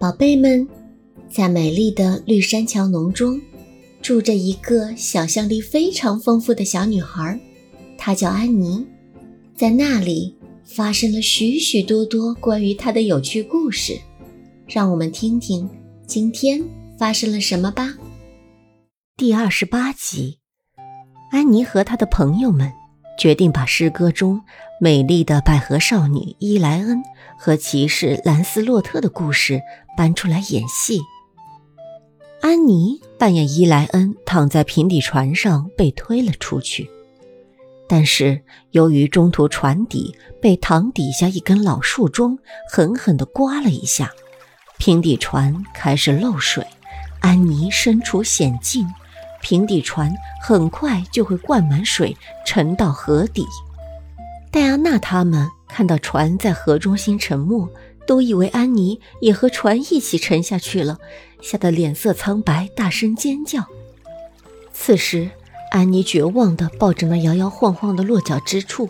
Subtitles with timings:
[0.00, 0.66] 宝贝们，
[1.28, 3.38] 在美丽的绿山桥农中，
[4.00, 7.38] 住着一个想象力非常丰富的小女孩，
[7.98, 8.82] 她叫安妮。
[9.54, 10.34] 在那里
[10.64, 13.92] 发生了许许多多关于她的有趣故事，
[14.66, 15.68] 让我们听听
[16.06, 16.64] 今天
[16.98, 17.94] 发生了什么吧。
[19.18, 20.38] 第二十八集，
[21.30, 22.72] 安妮和她的朋友们
[23.20, 24.40] 决定把诗歌中
[24.80, 27.02] 美丽的百合少女伊莱恩
[27.38, 29.60] 和骑士兰斯洛特的故事
[29.94, 31.02] 搬出来演戏。
[32.40, 36.88] 安妮扮演伊莱恩，躺在平底船上被推了出去，
[37.86, 38.40] 但是
[38.70, 42.38] 由于中途船底被塘底下一根老树桩
[42.72, 44.10] 狠狠地刮了一下，
[44.78, 46.66] 平底船开始漏水，
[47.20, 48.86] 安妮身处险境。
[49.40, 50.12] 平底船
[50.42, 53.46] 很快就会灌满水，沉到河底。
[54.50, 57.68] 戴安娜他们看到船在河中心沉没，
[58.06, 60.98] 都以为安妮也和船一起沉下去了，
[61.40, 63.64] 吓得脸色苍白，大声尖叫。
[64.72, 65.30] 此时，
[65.70, 68.88] 安妮绝望地抱着那摇摇晃晃的落脚之处。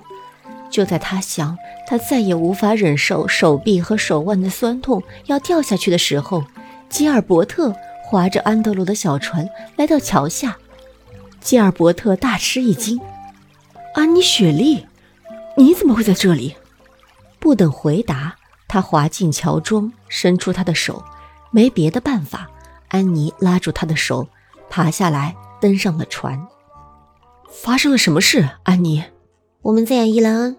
[0.70, 6.44] 就在她想她再也无法忍受手臂和手腕的酸痛，要掉下去的时候，
[6.88, 7.75] 吉尔伯特。
[8.11, 10.58] 划着安德鲁的小船来到桥下，
[11.41, 13.00] 吉尔伯特大吃一惊
[13.94, 14.84] ：“安妮·雪莉，
[15.56, 16.56] 你怎么会在这里？”
[17.38, 18.34] 不等回答，
[18.66, 21.05] 他滑进桥中，伸出他的手。
[21.53, 22.50] 没别的办法，
[22.88, 24.27] 安妮拉住他的手，
[24.69, 26.48] 爬下来，登上了船。
[27.48, 29.05] 发生了什么事，安妮？
[29.62, 30.56] 我们在演伊兰恩，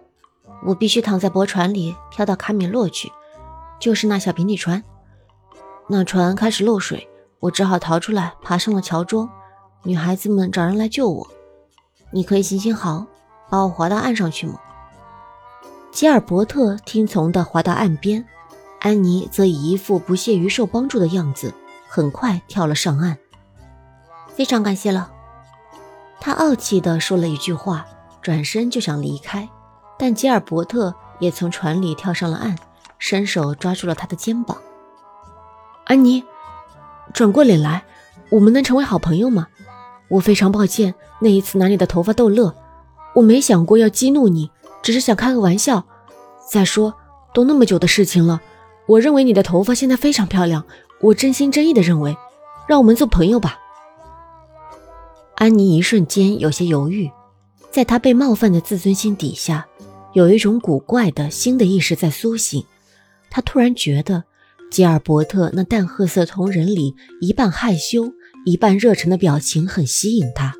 [0.67, 3.11] 我必须躺在驳船里飘到卡米洛去，
[3.77, 4.81] 就是那小平底船。
[5.89, 7.09] 那船开始漏水。
[7.41, 9.29] 我只好逃出来，爬上了桥桩。
[9.83, 11.27] 女孩子们找人来救我。
[12.11, 13.07] 你可以行行好，
[13.49, 14.59] 把我划到岸上去吗？
[15.91, 18.23] 吉尔伯特听从地划到岸边，
[18.79, 21.53] 安妮则以一副不屑于受帮助的样子，
[21.89, 23.17] 很快跳了上岸。
[24.27, 25.11] 非常感谢了，
[26.19, 27.87] 他傲气地说了一句话，
[28.21, 29.49] 转身就想离开，
[29.97, 32.55] 但吉尔伯特也从船里跳上了岸，
[32.99, 34.57] 伸手抓住了他的肩膀。
[35.85, 36.23] 安妮。
[37.13, 37.83] 转过脸来，
[38.29, 39.47] 我们能成为好朋友吗？
[40.07, 42.53] 我非常抱歉那一次拿你的头发逗乐，
[43.15, 44.49] 我没想过要激怒你，
[44.81, 45.85] 只是想开个玩笑。
[46.49, 46.93] 再说，
[47.33, 48.41] 都那么久的事情了，
[48.87, 50.65] 我认为你的头发现在非常漂亮，
[50.99, 52.17] 我真心真意的认为，
[52.67, 53.57] 让我们做朋友吧。
[55.35, 57.09] 安妮一瞬间有些犹豫，
[57.71, 59.65] 在她被冒犯的自尊心底下，
[60.13, 62.65] 有一种古怪的新的意识在苏醒，
[63.29, 64.25] 她突然觉得。
[64.71, 68.13] 吉尔伯特那淡褐色瞳仁里一半害羞、
[68.45, 70.53] 一半热忱的表情很吸引他，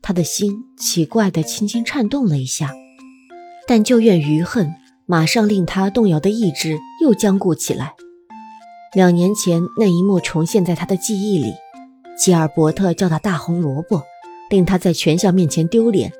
[0.00, 2.70] 他的心奇怪地轻轻颤动了一下，
[3.66, 4.72] 但旧怨余恨
[5.06, 7.94] 马上令他动摇的意志又僵固起来。
[8.94, 11.52] 两年前那一幕重现在他的记忆里，
[12.16, 14.02] 吉尔伯特叫他大红萝卜，
[14.50, 16.12] 令他在全校面前丢脸。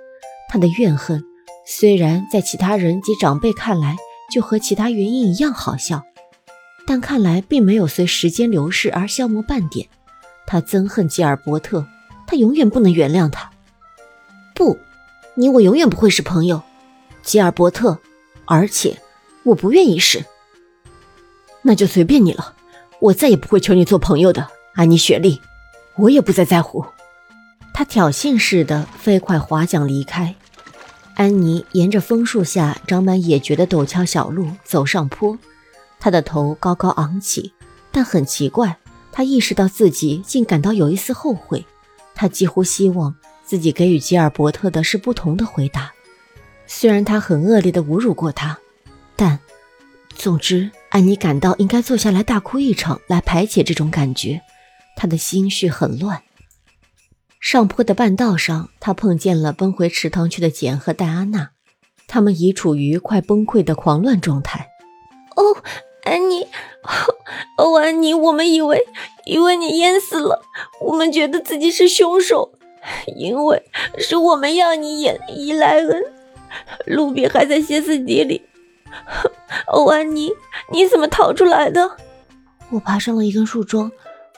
[0.50, 1.22] 他的怨恨
[1.68, 3.96] 虽然在其他人及长辈看来
[4.34, 6.02] 就和其他原因一样好笑。
[6.86, 9.88] 但看来并没有随时间流逝而消磨半点。
[10.46, 11.86] 他憎恨吉尔伯特，
[12.26, 13.50] 他永远不能原谅他。
[14.54, 14.78] 不，
[15.34, 16.62] 你我永远不会是朋友，
[17.22, 17.98] 吉尔伯特。
[18.44, 19.00] 而且，
[19.44, 20.24] 我不愿意是。
[21.62, 22.54] 那就随便你了，
[22.98, 25.40] 我再也不会求你做朋友的，安妮·雪莉。
[25.96, 26.84] 我也不再在乎。
[27.72, 30.34] 他挑衅似的飞快划桨离开。
[31.14, 35.38] 安妮沿着枫树下长满野蕨的陡峭小路走上坡。
[36.02, 37.52] 他的头高高昂起，
[37.92, 38.76] 但很奇怪，
[39.12, 41.64] 他意识到自己竟感到有一丝后悔。
[42.12, 43.14] 他几乎希望
[43.44, 45.92] 自己给予吉尔伯特的是不同的回答。
[46.66, 48.58] 虽然他很恶劣地侮辱过他，
[49.14, 49.38] 但，
[50.16, 54.42] 总之，安妮感到应该坐下来大哭一场来排解这种感觉。
[54.96, 56.20] 他的心绪很乱。
[57.38, 61.50] 上坡的半道上，他碰见了奔回池塘去的简和戴安娜，
[62.08, 64.71] 他们已处于快崩溃的狂乱状态。
[67.58, 67.76] 哦。
[67.76, 68.84] 安妮，哦，安妮，我们以为，
[69.26, 70.42] 以为你淹死了，
[70.80, 72.52] 我们觉得自己是凶手，
[73.16, 73.62] 因为
[73.98, 76.04] 是我们要你演伊莱恩，
[76.86, 78.42] 卢比还在歇斯底里。
[79.68, 80.32] 欧，安妮，
[80.70, 81.96] 你怎么逃出来的？
[82.70, 83.90] 我爬上了一根树桩，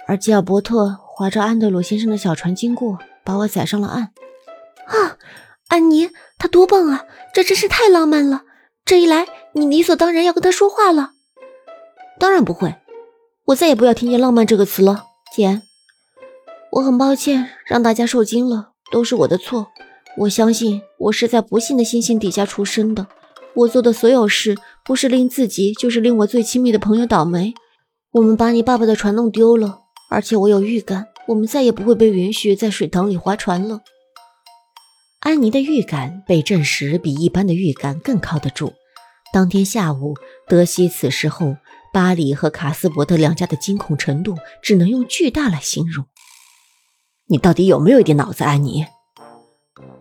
[0.06, 4.10] 而吉尔伯特划着安德鲁先生的小船经过，把我载上了岸。
[4.86, 5.16] 啊，
[5.68, 7.06] 安妮，他多棒啊！
[7.32, 8.42] 这真是太浪漫了。
[8.84, 11.12] 这一来，你理所当然要跟他说话了。
[12.18, 12.74] 当然不会，
[13.46, 15.04] 我再也不要听见“浪漫”这个词了，
[15.34, 15.62] 简。
[16.72, 19.68] 我很抱歉让大家受惊了，都是我的错。
[20.16, 23.06] 我相信我是在不幸的星星底下出生的。
[23.54, 27.52] 我做的所有事，不是令自己，就是令我最亲密的朋友倒霉。
[28.12, 33.80] 我们把你爸爸的船弄丢了，而且我有预感，我们再也不会被允许在水塘里划船了。
[35.20, 38.72] 安妮的预感被证实比一般的预感更靠得住。
[39.32, 40.14] 当天下午，
[40.48, 41.56] 得悉此事后，
[41.94, 46.06] 巴里和卡斯伯特两家的惊恐程度只能用巨大来形容。
[47.28, 48.84] 你到底有没有一点脑子，安妮？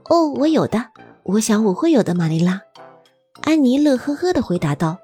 [0.06, 0.88] 哦，我有的，
[1.22, 2.64] 我想我会有的，玛丽拉。
[3.42, 4.98] 安妮乐呵呵地回答道。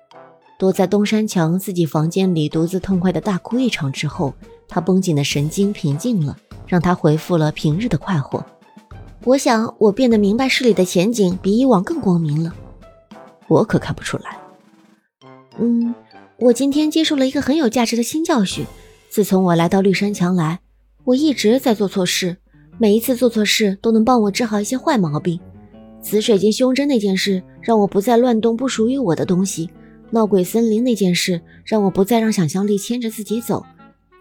[0.58, 4.34] 躲在东山墙自己房间里独自痛快的大哭一场之后，
[4.68, 6.36] 她绷紧的神经平静了，
[6.66, 8.44] 让她恢复了平日的快活。
[9.24, 12.54] 我想我变得明白事理的前景比以往更光明了。
[13.48, 14.38] 我可看不出来。
[15.58, 15.94] 嗯，
[16.42, 18.66] 我今天接受了一个很有价值的新教训。
[19.10, 20.60] 自从我来到绿山墙来，
[21.04, 22.38] 我一直在做错事，
[22.78, 25.38] 每一次做错事都能帮我治好一些坏毛病。
[26.02, 29.70] 紫水晶胸针那件事让我不再乱动不属于我的东西。
[30.12, 33.66] 闹鬼森林那件事让我不再让想象力牵着自己走，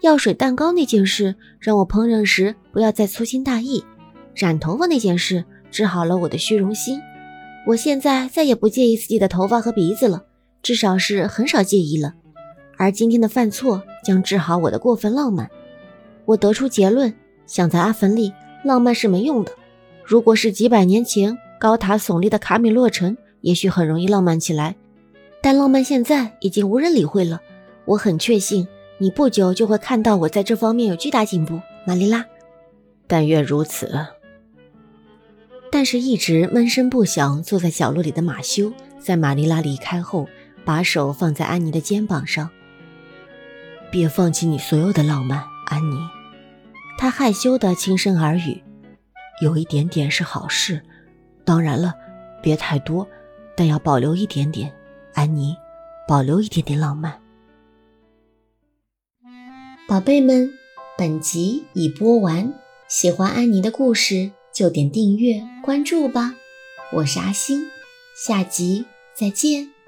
[0.01, 3.81] 药水蛋糕那件事让我烹饪时不要再粗心大意，
[4.35, 6.99] 染头发那件事治好了我的虚荣心，
[7.65, 10.25] 我现在再也不介意自己的头发和鼻子了，
[10.61, 12.13] 至少是很少介意了。
[12.77, 15.49] 而今天的犯错将治好我的过分浪漫。
[16.25, 17.13] 我得出结论：
[17.45, 18.33] 想在阿芬利，
[18.63, 19.51] 浪漫是没用的。
[20.03, 24.75] 如果是几百年前高塔耸立的卡米洛城，也许很容易浪漫起来。
[25.41, 27.41] 但浪漫现在已经无人理会了。
[27.85, 28.67] 我很确信，
[28.97, 32.25] 你不久就会看到我在这方面有巨大进步，玛丽拉。
[33.07, 34.07] 但愿如此。
[35.71, 40.27] 但是，一直闷声不响坐在角落里的马修，在玛丽拉离开后，
[40.69, 42.47] 把手放在安妮的肩膀上。
[43.89, 45.97] 别放弃你所有的浪漫，安妮。
[46.95, 48.61] 他害羞的轻声耳语
[49.41, 50.83] ：“有一点点是好事，
[51.43, 51.95] 当然了，
[52.43, 53.07] 别太多，
[53.57, 54.71] 但要保留一点点。”
[55.15, 55.55] 安妮，
[56.07, 57.19] 保留一点点浪漫。
[59.87, 60.53] 宝贝们，
[60.95, 62.53] 本集已播完，
[62.87, 66.35] 喜欢安妮的故事就点订阅关注吧。
[66.91, 67.65] 我是阿星，
[68.15, 69.78] 下集再见。